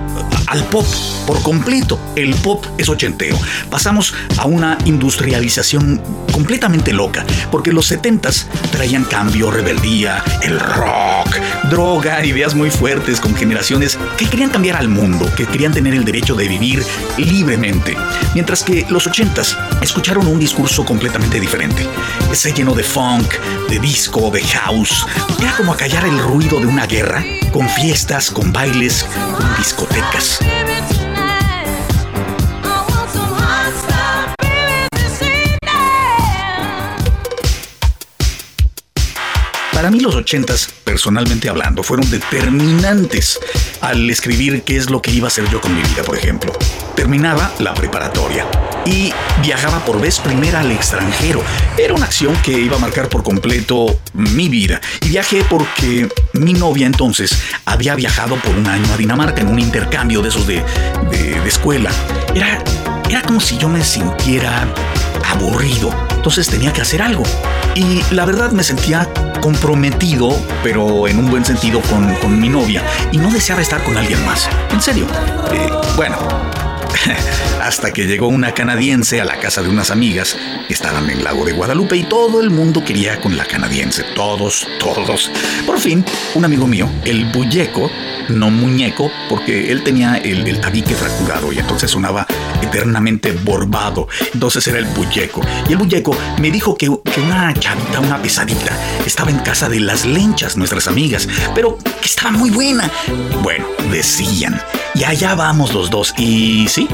al 0.46 0.62
pop 0.64 0.84
por 1.26 1.42
completo. 1.42 1.98
El 2.16 2.34
pop 2.34 2.62
es 2.76 2.90
ochentero. 2.90 3.38
Pasamos 3.70 4.12
a 4.36 4.44
una 4.44 4.76
industrialización 4.84 6.02
completamente 6.32 6.92
loca, 6.92 7.24
porque 7.50 7.72
los 7.72 7.90
70s 7.90 8.44
traían 8.72 9.04
cambio, 9.04 9.50
rebeldía, 9.50 10.22
el 10.42 10.60
rock, 10.60 11.34
droga, 11.70 12.22
ideas 12.26 12.54
muy 12.54 12.68
fuertes 12.70 13.20
con 13.22 13.34
generaciones 13.34 13.98
que 14.18 14.26
querían 14.28 14.50
cambiar 14.50 14.76
al 14.76 14.88
mundo, 14.88 15.32
que 15.34 15.46
querían 15.46 15.72
tener 15.72 15.94
el 15.94 16.04
derecho 16.04 16.34
de 16.34 16.46
vivir 16.46 16.84
libremente. 17.16 17.96
Mientras 18.34 18.62
que 18.62 18.84
los 18.90 19.08
80s 19.08 19.56
escucharon 19.80 20.26
un 20.26 20.38
discurso 20.38 20.84
completamente 20.84 21.40
diferente. 21.40 21.86
Se 22.34 22.52
llenó 22.52 22.74
de 22.74 22.82
funk, 22.82 23.24
de 23.68 23.78
disco, 23.78 24.30
de 24.30 24.42
house. 24.42 25.06
Era 25.40 25.56
como 25.56 25.72
acallar 25.72 26.04
el 26.04 26.18
ruido 26.18 26.60
de 26.60 26.66
una 26.66 26.86
guerra, 26.86 27.24
con 27.52 27.68
fiestas, 27.68 28.30
con 28.30 28.52
bailes, 28.52 29.04
con 29.36 29.56
discotecas. 29.56 30.38
Para 39.72 39.90
mí 39.90 40.00
los 40.00 40.14
ochentas, 40.14 40.68
personalmente 40.84 41.48
hablando, 41.48 41.82
fueron 41.82 42.10
determinantes 42.10 43.38
al 43.80 44.08
escribir 44.08 44.62
qué 44.62 44.76
es 44.76 44.90
lo 44.90 45.02
que 45.02 45.10
iba 45.10 45.26
a 45.26 45.28
hacer 45.28 45.48
yo 45.50 45.60
con 45.60 45.74
mi 45.74 45.82
vida, 45.82 46.02
por 46.02 46.16
ejemplo. 46.16 46.52
Terminaba 46.94 47.52
la 47.58 47.74
preparatoria 47.74 48.46
y 48.86 49.12
viajaba 49.42 49.84
por 49.84 50.00
vez 50.00 50.18
primera 50.20 50.60
al 50.60 50.70
extranjero. 50.70 51.42
Era 51.76 51.92
una 51.92 52.06
acción 52.06 52.34
que 52.42 52.52
iba 52.52 52.76
a 52.76 52.78
marcar 52.78 53.08
por 53.08 53.22
completo 53.22 53.98
mi 54.14 54.48
vida. 54.48 54.80
Y 55.02 55.08
viajé 55.08 55.44
porque 55.44 56.08
mi 56.32 56.54
novia 56.54 56.86
entonces 56.86 57.36
había 57.64 57.94
viajado 57.94 58.36
por 58.36 58.54
un 58.54 58.66
año 58.66 58.92
a 58.92 58.96
Dinamarca 58.96 59.42
en 59.42 59.48
un 59.48 59.58
intercambio 59.58 60.22
de 60.22 60.28
esos 60.28 60.46
de, 60.46 60.64
escuela. 61.46 61.90
Era, 62.34 62.62
era 63.08 63.22
como 63.22 63.40
si 63.40 63.58
yo 63.58 63.68
me 63.68 63.84
sintiera 63.84 64.66
aburrido. 65.30 65.94
Entonces 66.14 66.48
tenía 66.48 66.72
que 66.72 66.82
hacer 66.82 67.02
algo. 67.02 67.24
Y 67.74 68.02
la 68.12 68.24
verdad 68.24 68.52
me 68.52 68.62
sentía 68.62 69.08
comprometido, 69.40 70.36
pero 70.62 71.06
en 71.06 71.18
un 71.18 71.30
buen 71.30 71.44
sentido, 71.44 71.80
con, 71.82 72.14
con 72.16 72.40
mi 72.40 72.48
novia. 72.48 72.82
Y 73.12 73.18
no 73.18 73.30
deseaba 73.30 73.62
estar 73.62 73.82
con 73.84 73.96
alguien 73.96 74.24
más. 74.24 74.48
En 74.72 74.80
serio. 74.80 75.06
Eh, 75.52 75.70
bueno. 75.96 76.55
Hasta 77.62 77.92
que 77.92 78.06
llegó 78.06 78.28
una 78.28 78.52
canadiense 78.52 79.20
a 79.20 79.24
la 79.24 79.38
casa 79.38 79.62
de 79.62 79.68
unas 79.68 79.90
amigas 79.90 80.36
que 80.66 80.74
estaban 80.74 81.04
en 81.04 81.18
el 81.18 81.24
lago 81.24 81.44
de 81.44 81.52
Guadalupe 81.52 81.96
y 81.96 82.04
todo 82.04 82.40
el 82.40 82.50
mundo 82.50 82.84
quería 82.84 83.20
con 83.20 83.36
la 83.36 83.44
canadiense. 83.44 84.04
Todos, 84.14 84.66
todos. 84.78 85.30
Por 85.66 85.78
fin, 85.78 86.04
un 86.34 86.44
amigo 86.44 86.66
mío, 86.66 86.88
el 87.04 87.26
bulleco, 87.26 87.90
no 88.28 88.50
muñeco, 88.50 89.10
porque 89.28 89.70
él 89.70 89.82
tenía 89.82 90.16
el, 90.16 90.60
tabique 90.60 90.94
fracturado 90.94 91.52
y 91.52 91.58
entonces 91.58 91.90
sonaba 91.90 92.26
eternamente 92.62 93.32
borbado. 93.32 94.08
Entonces 94.32 94.66
era 94.68 94.78
el 94.78 94.86
bulleco. 94.86 95.40
Y 95.68 95.72
el 95.72 95.78
bulleco 95.78 96.16
me 96.40 96.50
dijo 96.50 96.76
que, 96.76 96.86
que 96.86 97.20
una 97.20 97.52
chavita, 97.54 98.00
una 98.00 98.20
pesadita, 98.20 98.72
estaba 99.04 99.30
en 99.30 99.38
casa 99.38 99.68
de 99.68 99.80
las 99.80 100.04
lenchas, 100.04 100.56
nuestras 100.56 100.86
amigas, 100.86 101.28
pero 101.54 101.78
que 101.78 102.06
estaba 102.06 102.30
muy 102.30 102.50
buena. 102.50 102.90
Bueno, 103.42 103.66
decían. 103.90 104.60
Y 104.96 105.04
allá 105.04 105.34
vamos 105.34 105.74
los 105.74 105.90
dos. 105.90 106.14
Y 106.16 106.66
sí, 106.68 106.88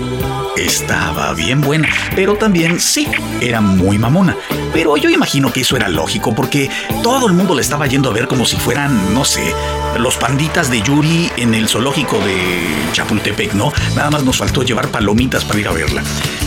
estaba 0.57 1.35
bien 1.35 1.61
buena. 1.61 1.89
Pero 2.17 2.37
también 2.37 2.81
sí, 2.81 3.07
era 3.41 3.61
muy 3.61 3.99
mamona. 3.99 4.37
Pero 4.73 4.97
yo 4.97 5.09
imagino 5.09 5.53
que 5.53 5.61
eso 5.61 5.77
era 5.77 5.89
lógico 5.89 6.35
porque 6.35 6.69
todo 7.03 7.29
el 7.29 7.35
mundo 7.35 7.55
le 7.55 7.63
estaba 7.63 7.87
yendo 7.87 8.11
a 8.11 8.13
ver 8.13 8.27
como 8.27 8.45
si 8.45 8.57
fueran, 8.57 9.15
no 9.15 9.25
sé, 9.25 9.55
los 9.99 10.17
panditas 10.17 10.71
de 10.71 10.83
Yuri 10.83 11.31
en 11.37 11.55
el 11.55 11.69
zoológico 11.69 12.19
de 12.19 12.61
Chapultepec, 12.93 13.55
¿no? 13.55 13.73
Nada 13.95 14.11
más 14.11 14.25
nos 14.25 14.39
faltó 14.39 14.63
llevar 14.63 14.89
palomitas 14.89 15.45
para 15.45 15.61
ir 15.61 15.69
a 15.69 15.73
verla. 15.73 16.03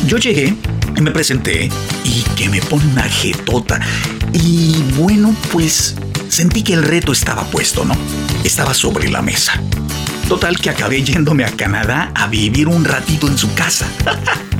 Yo 0.05 0.17
llegué 0.17 0.55
me 1.01 1.12
presenté 1.12 1.69
y 2.03 2.24
que 2.35 2.50
me 2.50 2.62
pone 2.62 2.85
una 2.85 3.03
jetota. 3.03 3.79
Y 4.33 4.81
bueno, 4.97 5.35
pues 5.51 5.95
sentí 6.29 6.63
que 6.63 6.74
el 6.74 6.83
reto 6.83 7.12
estaba 7.12 7.43
puesto, 7.43 7.85
¿no? 7.85 7.95
Estaba 8.43 8.74
sobre 8.74 9.09
la 9.09 9.21
mesa. 9.21 9.62
Total 10.27 10.58
que 10.58 10.72
acabé 10.72 11.03
yéndome 11.03 11.46
a 11.46 11.51
Canadá 11.51 12.12
a 12.15 12.27
vivir 12.27 12.67
un 12.67 12.84
ratito 12.84 13.27
en 13.27 13.38
su 13.38 13.53
casa. 13.53 13.88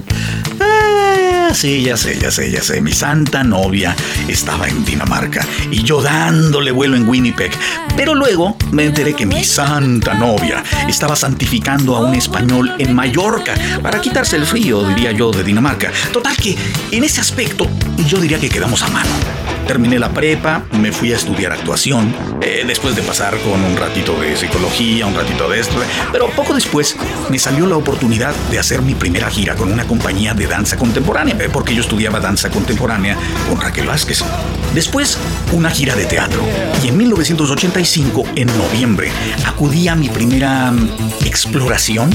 Ah, 1.48 1.53
sí, 1.53 1.84
ya 1.84 1.98
sé, 1.98 2.17
ya 2.17 2.31
sé, 2.31 2.50
ya 2.50 2.62
sé. 2.62 2.81
Mi 2.81 2.91
santa 2.91 3.43
novia 3.43 3.95
estaba 4.27 4.67
en 4.67 4.84
Dinamarca 4.86 5.45
y 5.69 5.84
yo 5.84 6.01
dándole 6.01 6.72
vuelo 6.72 6.95
en 6.95 7.07
Winnipeg. 7.07 7.51
Pero 7.95 8.15
luego 8.15 8.57
me 8.72 8.86
enteré 8.86 9.13
que 9.13 9.25
mi 9.25 9.43
santa 9.43 10.13
novia 10.13 10.63
estaba 10.88 11.15
santificando 11.15 11.95
a 11.95 12.00
un 12.00 12.15
español 12.15 12.74
en 12.79 12.95
Mallorca 12.95 13.53
para 13.84 14.01
quitarse 14.01 14.38
el 14.38 14.45
frío, 14.45 14.88
diría 14.88 15.12
yo, 15.12 15.31
de 15.31 15.43
Dinamarca. 15.43 15.91
Total 16.12 16.36
que 16.38 16.57
en 16.91 17.03
ese 17.03 17.22
aspecto 17.22 17.69
yo 18.07 18.19
diría 18.19 18.39
que 18.39 18.50
quedamos 18.50 18.81
a 18.81 18.88
mano. 18.88 19.54
Terminé 19.67 19.98
la 19.98 20.10
prepa, 20.13 20.63
me 20.79 20.91
fui 20.91 21.12
a 21.12 21.15
estudiar 21.15 21.51
actuación, 21.51 22.13
eh, 22.41 22.63
después 22.67 22.95
de 22.95 23.01
pasar 23.01 23.38
con 23.39 23.63
un 23.63 23.75
ratito 23.75 24.19
de 24.22 24.38
psicología, 24.38 25.07
un 25.07 25.15
ratito 25.15 25.50
de 25.50 25.60
esto, 25.60 25.75
pero 26.12 26.29
poco 26.29 26.53
después 26.53 26.95
me 27.29 27.39
salió 27.39 27.65
la 27.65 27.75
oportunidad 27.75 28.36
de 28.51 28.60
hacer 28.60 28.84
mi 28.84 28.93
primera 28.93 29.29
gira 29.29 29.55
con 29.55 29.72
una 29.72 29.86
compañía 29.86 30.36
de 30.36 30.45
danza 30.45 30.77
contemporánea, 30.77 31.36
eh, 31.39 31.50
porque 31.51 31.74
yo 31.74 31.81
estudiaba 31.81 32.19
danza 32.19 32.50
contemporánea 32.51 33.17
con 33.50 33.60
Raquel 33.60 33.88
Vázquez. 33.88 34.24
Después, 34.75 35.17
una 35.51 35.72
gira 35.72 35.95
de 35.95 36.05
teatro. 36.05 36.43
Y 36.84 36.89
en 36.89 36.98
1985, 36.98 38.24
en 38.36 38.48
noviembre, 38.57 39.12
acudí 39.45 39.88
a 39.88 39.95
mi 39.95 40.10
primera 40.10 40.72
mm, 40.72 40.89
exploración, 41.25 42.12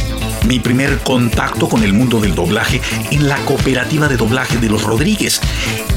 mi 0.47 0.59
primer 0.59 0.99
contacto 0.99 1.69
con 1.69 1.83
el 1.83 1.93
mundo 1.93 2.21
del 2.21 2.35
doblaje 2.35 2.81
en 3.11 3.29
la 3.29 3.37
cooperativa 3.45 4.09
de 4.09 4.17
doblaje 4.17 4.59
de 4.59 4.69
los 4.69 4.83
Rodríguez. 4.83 5.41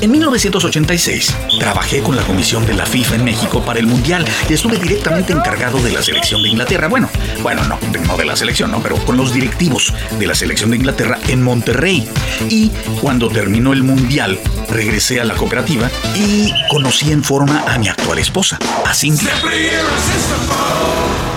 En 0.02 0.12
1986 0.12 1.34
trabajé 1.60 2.02
con 2.02 2.16
la 2.16 2.24
comisión 2.24 2.66
de 2.66 2.74
la 2.74 2.86
FIFA 2.86 3.16
en 3.16 3.24
México 3.24 3.62
para 3.62 3.80
el 3.80 3.88
Mundial 3.88 4.26
y 4.50 4.54
estuve 4.54 4.78
directamente 4.78 5.34
encargado 5.34 5.82
de 5.82 5.92
la 5.92 6.02
selección 6.02 6.42
de 6.44 6.50
Inglaterra. 6.50 6.88
Bueno, 6.88 7.10
bueno, 7.42 7.64
no, 7.66 7.80
no 8.08 8.18
de 8.18 8.26
la 8.26 8.36
selección, 8.36 8.72
no, 8.72 8.82
pero 8.82 8.98
con 9.06 9.18
los 9.18 9.34
directivos 9.34 9.94
de 10.20 10.28
la 10.28 10.36
selección 10.36 10.72
de 10.72 10.78
Inglaterra 10.78 11.20
en 11.28 11.42
Monterrey. 11.42 12.08
Y 12.50 12.70
cuando 13.02 13.30
terminó 13.30 13.74
el 13.74 13.84
Mundial, 13.84 14.40
regresé 14.70 15.22
a 15.22 15.26
la 15.26 15.36
cooperativa 15.36 15.90
y 16.16 16.52
conocí 16.70 17.12
en 17.12 17.24
forma 17.24 17.64
a 17.68 17.78
mi 17.78 17.88
actual 17.88 18.20
esposa, 18.20 18.60
a 18.86 18.94
Cintia. 18.94 19.34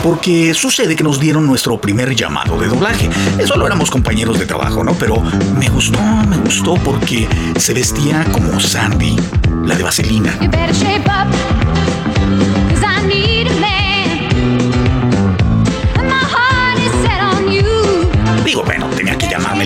Porque 0.07 0.55
sucede 0.55 0.95
que 0.95 1.03
nos 1.03 1.19
dieron 1.19 1.49
nuestro 1.49 1.81
primer 1.81 2.15
llamado 2.15 2.61
de 2.61 2.69
doblaje. 2.69 3.11
Solo 3.45 3.67
éramos 3.67 3.91
compañeros 3.91 4.39
de 4.39 4.47
trabajo, 4.47 4.85
¿no? 4.85 4.93
Pero 4.93 5.21
me 5.59 5.69
gustó, 5.69 5.99
me 6.29 6.37
gustó 6.37 6.75
porque 6.75 7.27
se 7.57 7.75
vestía 7.75 8.25
como 8.31 8.61
Sandy, 8.61 9.17
la 9.65 9.75
de 9.75 9.83
Vaselina. 9.83 10.39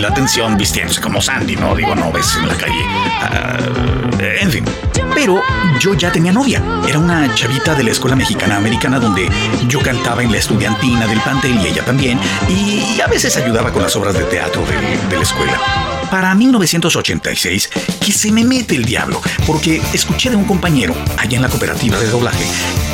La 0.01 0.09
atención 0.09 0.57
vistiéndose 0.57 0.99
como 0.99 1.21
Sandy, 1.21 1.55
¿no? 1.55 1.75
Digo, 1.75 1.95
no 1.95 2.11
ves 2.11 2.35
en 2.35 2.47
la 2.47 2.55
calle. 2.55 2.85
Ah, 3.21 3.57
en 4.41 4.51
fin. 4.51 4.65
Pero 5.13 5.41
yo 5.79 5.93
ya 5.93 6.11
tenía 6.11 6.31
novia. 6.31 6.61
Era 6.87 6.97
una 6.97 7.33
chavita 7.35 7.75
de 7.75 7.83
la 7.83 7.91
escuela 7.91 8.15
mexicana 8.15 8.57
americana 8.57 8.99
donde 8.99 9.29
yo 9.67 9.79
cantaba 9.81 10.23
en 10.23 10.31
la 10.31 10.37
estudiantina 10.37 11.05
del 11.05 11.19
plantel 11.21 11.59
y 11.61 11.67
ella 11.67 11.85
también. 11.85 12.19
Y 12.49 12.99
a 12.99 13.07
veces 13.07 13.37
ayudaba 13.37 13.71
con 13.71 13.83
las 13.83 13.95
obras 13.95 14.13
de 14.13 14.23
teatro 14.23 14.63
de, 14.65 15.07
de 15.09 15.15
la 15.15 15.23
escuela. 15.23 15.59
para 16.09 16.33
1986 16.35 17.69
que 18.03 18.11
se 18.11 18.31
me 18.31 18.43
mete 18.43 18.75
el 18.75 18.83
diablo, 18.85 19.21
porque 19.47 19.81
escuché 19.93 20.29
de 20.29 20.35
un 20.35 20.45
compañero 20.45 20.93
allá 21.17 21.37
en 21.37 21.41
la 21.41 21.49
cooperativa 21.49 21.97
de 21.99 22.07
doblaje 22.09 22.43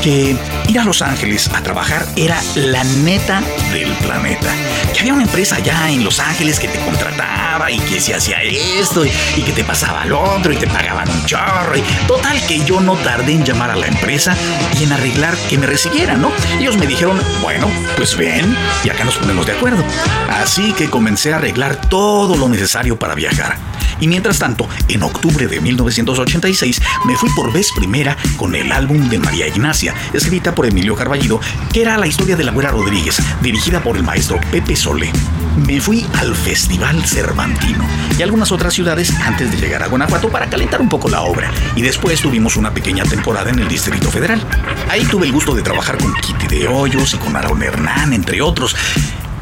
que 0.04 0.36
ir 0.68 0.80
a 0.80 0.84
Los 0.84 1.02
Ángeles 1.02 1.50
a 1.54 1.64
trabajar 1.64 2.06
era 2.16 2.40
la 2.56 2.84
neta 2.84 3.42
del 3.72 3.92
planeta. 3.98 4.54
Que 4.94 5.02
había 5.02 5.14
una 5.14 5.24
empresa 5.24 5.56
allá 5.56 5.90
en 5.90 6.04
Los 6.04 6.20
Ángeles 6.20 6.60
que 6.60 6.68
te 6.68 6.80
contrataba 6.80 7.70
y 7.72 7.80
que 7.80 8.00
se 8.00 8.14
hacía 8.14 8.42
esto 8.44 9.06
y, 9.06 9.42
que 9.42 9.52
te 9.52 9.64
pasaba 9.64 10.02
al 10.02 10.12
otro 10.14 10.52
y 10.52 10.58
te 10.58 10.68
pagaban 10.68 11.10
un 11.10 11.26
chorro. 11.26 11.78
Y 11.78 11.82
total 12.08 12.40
que 12.48 12.64
yo 12.66 12.80
no 12.80 12.96
tardé 12.96 13.34
en 13.34 13.44
llamar 13.44 13.72
a 13.72 13.76
la 13.76 13.88
empresa 13.88 14.36
y 14.80 14.84
en 14.84 14.92
arreglar 14.92 15.36
que 15.50 15.58
me 15.58 15.66
recibieran, 15.66 16.22
¿no? 16.22 16.32
Ellos 16.60 16.78
me 16.78 16.88
dijeron, 16.88 17.22
bueno, 17.42 17.70
pues 17.96 18.16
ven 18.18 18.56
y 18.84 18.90
acá 18.90 19.04
nos 19.04 19.16
ponemos 19.18 19.46
de 19.46 19.54
acuerdo. 19.54 19.84
Así 20.30 20.74
que 20.74 20.90
comencé 20.90 21.34
a 21.34 21.38
arreglar 21.38 21.76
todo 21.90 22.36
lo 22.36 22.50
necesario 22.50 22.98
para 22.98 23.16
viajar. 23.16 23.67
Y 24.00 24.08
mientras 24.08 24.39
tanto, 24.39 24.68
en 24.88 25.04
octubre 25.04 25.48
de 25.48 25.60
1986 25.60 26.82
me 27.06 27.16
fui 27.16 27.30
por 27.36 27.51
vez 27.51 27.72
primera 27.75 28.18
con 28.38 28.56
el 28.56 28.72
álbum 28.72 29.10
de 29.10 29.20
María 29.20 29.48
Ignacia, 29.48 29.94
escrita 30.13 30.56
por 30.56 30.66
Emilio 30.66 30.96
Carballido, 30.96 31.39
que 31.74 31.82
era 31.82 31.98
la 31.98 32.08
historia 32.08 32.36
de 32.36 32.44
la 32.44 32.51
Güera 32.51 32.72
Rodríguez, 32.72 33.18
dirigida 33.42 33.82
por 33.82 33.98
el 33.98 34.04
maestro 34.04 34.39
Pepe 34.51 34.75
Solé. 34.75 35.12
Me 35.66 35.82
fui 35.82 36.06
al 36.20 36.36
Festival 36.36 37.04
Cervantino 37.06 37.86
y 38.18 38.22
algunas 38.22 38.51
otras 38.51 38.74
ciudades 38.74 39.12
antes 39.22 39.51
de 39.51 39.58
llegar 39.58 39.82
a 39.82 39.88
Guanajuato 39.88 40.30
para 40.30 40.50
calentar 40.50 40.82
un 40.82 40.89
poco 40.89 41.10
la 41.10 41.22
obra. 41.22 41.51
Y 41.75 41.82
después 41.82 42.22
tuvimos 42.22 42.58
una 42.58 42.74
pequeña 42.74 43.04
temporada 43.04 43.50
en 43.50 43.60
el 43.60 43.68
Distrito 43.68 44.10
Federal. 44.12 44.42
Ahí 44.89 45.04
tuve 45.06 45.25
el 45.25 45.32
gusto 45.32 45.56
de 45.56 45.63
trabajar 45.63 45.98
con 45.98 46.13
Kitty 46.16 46.48
de 46.48 46.68
Hoyos 46.68 47.13
y 47.13 47.18
con 47.18 47.36
Aaron 47.36 47.62
Hernán, 47.63 48.13
entre 48.13 48.42
otros. 48.42 48.75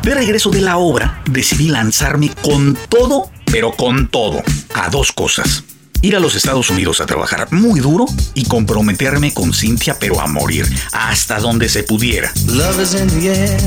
De 0.01 0.13
regreso 0.13 0.51
de 0.51 0.61
la 0.61 0.77
obra, 0.77 1.21
decidí 1.25 1.67
lanzarme 1.67 2.29
con 2.43 2.77
todo, 2.89 3.31
pero 3.55 3.71
con 3.71 4.09
todo, 4.09 4.43
a 4.73 4.89
dos 4.89 5.13
cosas. 5.13 5.63
Ir 6.01 6.17
a 6.17 6.19
los 6.19 6.35
Estados 6.35 6.69
Unidos 6.69 6.99
a 6.99 7.05
trabajar 7.05 7.47
muy 7.53 7.79
duro 7.79 8.05
y 8.33 8.43
comprometerme 8.43 9.33
con 9.33 9.53
Cintia, 9.53 9.95
pero 9.97 10.19
a 10.19 10.27
morir, 10.27 10.67
hasta 10.91 11.39
donde 11.39 11.69
se 11.69 11.83
pudiera. 11.83 12.33
Love 12.47 12.81
is 12.81 12.93
in 12.95 13.07
the 13.07 13.29
air. 13.29 13.57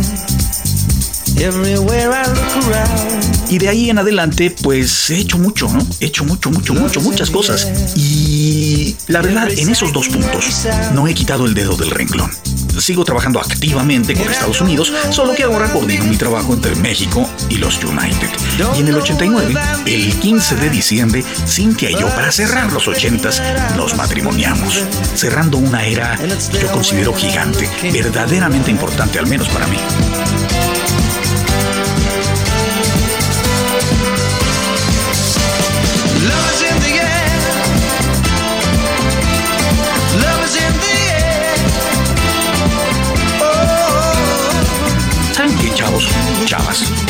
Everywhere 1.38 2.10
I 2.10 2.28
look 2.28 2.66
around. 2.66 3.50
Y 3.50 3.56
de 3.56 3.70
ahí 3.70 3.88
en 3.88 3.98
adelante, 3.98 4.54
pues 4.62 5.08
he 5.08 5.20
hecho 5.20 5.38
mucho, 5.38 5.70
¿no? 5.70 5.78
He 6.00 6.04
hecho 6.04 6.22
mucho, 6.22 6.50
mucho, 6.50 6.74
mucho, 6.74 7.00
muchas 7.00 7.30
cosas. 7.30 7.96
Y 7.96 8.94
la 9.06 9.22
verdad, 9.22 9.48
en 9.56 9.70
esos 9.70 9.94
dos 9.94 10.10
puntos, 10.10 10.66
no 10.92 11.08
he 11.08 11.14
quitado 11.14 11.46
el 11.46 11.54
dedo 11.54 11.76
del 11.76 11.90
renglón. 11.90 12.30
Sigo 12.78 13.04
trabajando 13.04 13.40
activamente 13.40 14.14
con 14.14 14.30
Estados 14.30 14.60
Unidos, 14.60 14.92
solo 15.10 15.34
que 15.34 15.42
ahora 15.42 15.70
coordino 15.70 16.04
mi 16.04 16.16
trabajo 16.16 16.54
entre 16.54 16.74
México 16.76 17.28
y 17.48 17.56
los 17.56 17.82
United. 17.82 18.28
Y 18.76 18.80
en 18.80 18.88
el 18.88 18.96
89, 18.96 19.54
el 19.86 20.14
15 20.14 20.56
de 20.56 20.70
diciembre, 20.70 21.24
Cintia 21.46 21.90
y 21.90 21.94
yo, 21.94 22.08
para 22.08 22.30
cerrar 22.32 22.72
los 22.72 22.86
80s, 22.88 23.76
nos 23.76 23.96
matrimoniamos, 23.96 24.84
cerrando 25.14 25.58
una 25.58 25.84
era 25.84 26.16
que 26.16 26.60
yo 26.60 26.70
considero 26.70 27.12
gigante, 27.14 27.68
verdaderamente 27.92 28.70
importante, 28.70 29.18
al 29.18 29.26
menos 29.26 29.48
para 29.48 29.66
mí. 29.66 29.78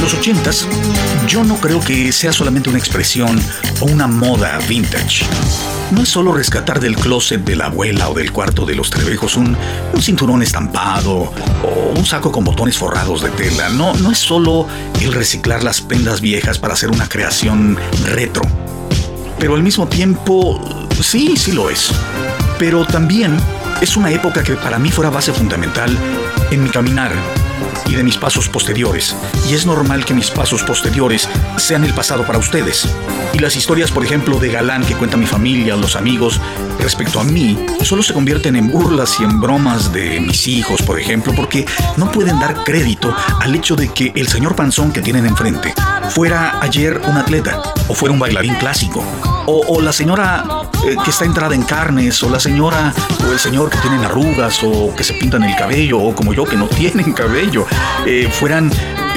Los 0.01 0.15
ochentas, 0.15 0.67
yo 1.29 1.45
no 1.45 1.61
creo 1.61 1.79
que 1.81 2.11
sea 2.11 2.33
solamente 2.33 2.71
una 2.71 2.79
expresión 2.81 3.41
o 3.79 3.85
una 3.85 4.09
moda 4.09 4.59
vintage. 4.69 5.25
No 5.93 6.03
es 6.03 6.09
solo 6.09 6.33
rescatar 6.33 6.81
del 6.81 6.97
closet 6.97 7.45
de 7.45 7.55
la 7.55 7.67
abuela 7.67 8.09
o 8.09 8.15
del 8.15 8.33
cuarto 8.33 8.67
de 8.67 8.75
los 8.75 8.91
trebejos 8.91 9.37
un, 9.37 9.57
un 9.95 10.03
cinturón 10.03 10.43
estampado 10.43 11.33
o 11.63 11.95
un 11.97 12.05
saco 12.05 12.33
con 12.33 12.43
botones 12.43 12.77
forrados 12.77 13.23
de 13.23 13.31
tela. 13.31 13.69
No, 13.69 13.95
no 13.95 14.11
es 14.11 14.19
solo 14.19 14.67
el 15.01 15.13
reciclar 15.13 15.63
las 15.63 15.83
prendas 15.83 16.21
viejas 16.21 16.59
para 16.59 16.75
hacer 16.75 16.91
una 16.91 17.09
creación 17.09 17.79
retro. 18.07 18.43
Pero 19.39 19.55
al 19.55 19.63
mismo 19.63 19.87
tiempo, 19.87 20.89
sí, 21.01 21.37
sí 21.37 21.53
lo 21.53 21.71
es. 21.71 21.93
Pero 22.59 22.85
también 22.85 23.37
es 23.81 23.97
una 23.97 24.11
época 24.11 24.43
que 24.43 24.55
para 24.55 24.81
mí 24.81 24.91
fuera 24.91 25.11
base 25.11 25.33
fundamental 25.33 25.97
en 26.51 26.65
mi 26.65 26.71
caminar 26.71 27.13
y 27.87 27.95
de 27.95 28.05
mis 28.05 28.17
pasos 28.17 28.49
posteriores. 28.49 29.15
Y 29.49 29.55
es 29.55 29.67
normal 29.67 30.05
que 30.05 30.15
mis 30.15 30.31
pasos 30.31 30.63
posteriores 30.63 31.29
sean 31.57 31.85
el 31.85 31.95
pasado 31.95 32.27
para 32.27 32.39
ustedes. 32.39 32.89
Y 33.33 33.39
las 33.39 33.57
historias, 33.57 33.91
por 33.91 34.05
ejemplo, 34.05 34.39
de 34.39 34.51
galán 34.51 34.85
que 34.85 34.95
cuenta 34.95 35.17
mi 35.17 35.27
familia 35.27 35.77
los 35.77 35.97
amigos 35.97 36.41
respecto 36.79 37.21
a 37.21 37.25
mí, 37.25 37.59
solo 37.83 38.03
se 38.03 38.15
convierten 38.15 38.57
en 38.57 38.69
burlas 38.71 39.19
y 39.21 39.25
en 39.25 39.41
bromas 39.41 39.93
de 39.93 40.21
mis 40.21 40.47
hijos, 40.47 40.83
por 40.83 40.99
ejemplo, 40.99 41.33
porque 41.35 41.67
no 41.97 42.11
pueden 42.11 42.39
dar 42.41 42.65
crédito 42.65 43.15
al 43.41 43.55
hecho 43.55 43.77
de 43.77 43.89
que 43.89 44.13
el 44.15 44.29
señor 44.29 44.57
panzón 44.57 44.93
que 44.93 45.03
tienen 45.03 45.27
enfrente 45.27 45.75
fuera 46.11 46.61
ayer 46.61 47.01
un 47.07 47.17
atleta, 47.17 47.63
o 47.89 47.95
fuera 47.95 48.13
un 48.13 48.19
bailarín 48.19 48.55
clásico, 48.55 49.05
o, 49.51 49.81
la 49.81 49.93
señora 49.93 50.45
eh, 50.87 50.97
que 51.03 51.11
está 51.11 51.25
entrada 51.25 51.55
en 51.55 51.63
carnes, 51.63 52.23
o 52.23 52.29
la 52.29 52.39
señora 52.39 52.93
o 53.27 53.33
el 53.33 53.39
señor 53.39 53.71
que 53.71 53.79
tienen 53.79 54.05
arrugas, 54.05 54.63
o 54.63 54.95
que 54.95 55.05
se 55.05 55.15
pintan 55.15 55.43
el 55.45 55.57
cabello, 55.57 55.99
o 55.99 56.15
como 56.15 56.35
yo 56.35 56.45
que 56.45 56.57
no 56.57 56.67
tienen 56.69 57.13
cabello, 57.13 57.67
eh, 58.07 58.29
fueran 58.31 58.71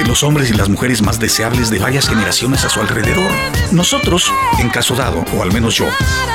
los 0.06 0.22
hombres 0.22 0.50
y 0.50 0.54
las 0.54 0.68
mujeres 0.68 1.00
más 1.02 1.20
deseables 1.20 1.70
de 1.70 1.78
varias 1.78 2.08
generaciones 2.08 2.64
a 2.64 2.68
su 2.68 2.80
alrededor. 2.80 3.30
Nosotros, 3.70 4.32
en 4.58 4.68
caso 4.70 4.94
dado, 4.94 5.24
o 5.36 5.42
al 5.42 5.52
menos 5.52 5.76
yo, 5.76 5.86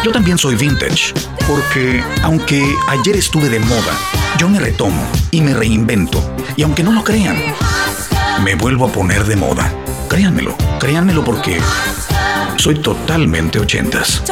yo 0.04 0.12
también 0.12 0.38
soy 0.38 0.56
vintage, 0.56 1.14
porque 1.48 2.02
aunque 2.24 2.64
ayer 2.88 3.18
estuve 3.18 3.50
de 3.50 3.60
moda, 3.60 3.94
yo 4.38 4.48
me 4.48 4.60
retomo 4.60 5.04
y 5.32 5.42
me 5.42 5.54
reinvento, 5.54 6.24
y 6.56 6.64
aunque 6.64 6.84
no 6.84 6.94
lo 6.94 7.04
crean, 7.04 7.38
me 8.44 8.56
vuelvo 8.56 8.86
a 8.86 8.92
poner 8.92 9.26
de 9.26 9.36
moda. 9.36 9.74
Créanmelo, 10.08 10.56
créanmelo 10.80 11.24
porque 11.26 11.60
soy 12.58 12.76
totalmente 12.76 13.60
ochentas. 13.60 14.24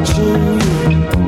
watching 0.00 1.14
you. 1.14 1.19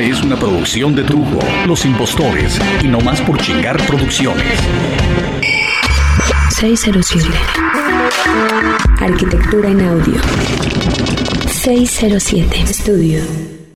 Es 0.00 0.22
una 0.22 0.36
producción 0.36 0.94
de 0.94 1.04
Trujo, 1.04 1.38
Los 1.66 1.86
Impostores 1.86 2.60
y 2.82 2.86
No 2.86 3.00
Más 3.00 3.20
por 3.22 3.38
Chingar 3.38 3.78
Producciones. 3.86 4.44
607. 6.50 7.28
Arquitectura 9.00 9.70
en 9.70 9.80
audio. 9.80 10.20
607. 11.48 12.60
Estudio. 12.60 13.55